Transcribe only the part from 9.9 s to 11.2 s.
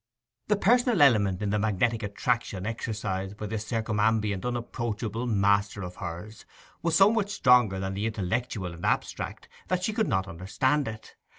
could not understand it.